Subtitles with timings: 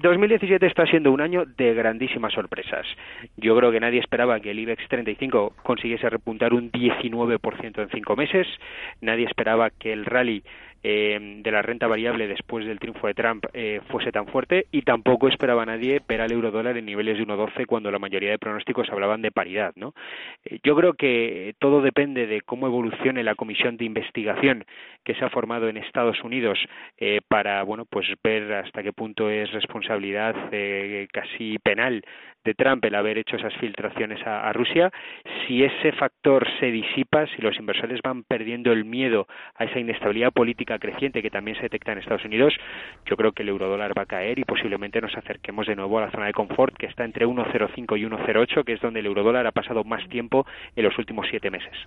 [0.00, 2.86] 2017 está siendo un año de grandísimas sorpresas.
[3.36, 8.14] Yo creo que nadie esperaba que el IBEX 35 consiguiese repuntar un 19% en cinco
[8.14, 8.46] meses.
[9.00, 10.44] Nadie esperaba que el rally
[10.84, 14.82] eh, de la renta variable después del triunfo de Trump eh, fuese tan fuerte y
[14.82, 18.38] tampoco esperaba nadie ver al euro dólar en niveles de 1,12 cuando la mayoría de
[18.38, 19.72] pronósticos hablaban de paridad.
[19.74, 19.92] ¿no?
[20.44, 24.66] Eh, yo creo que todo depende de cómo evolucione la comisión de investigación
[25.02, 26.58] que se ha formado en Estados Unidos
[27.28, 29.52] para bueno pues ver hasta qué punto es
[29.88, 30.34] responsabilidad
[31.12, 32.02] casi penal
[32.44, 34.90] de Trump el haber hecho esas filtraciones a, Rusia.
[35.46, 40.32] Si ese factor se disipa, si los inversores van perdiendo el miedo a esa inestabilidad
[40.32, 42.54] política creciente que también se detecta en Estados Unidos,
[43.06, 46.02] yo creo que el eurodólar va a caer y posiblemente nos acerquemos de nuevo a
[46.02, 49.46] la zona de confort que está entre 1,05 y 1,08, que es donde el eurodólar
[49.46, 50.46] ha pasado más tiempo
[50.76, 51.78] en los últimos siete meses.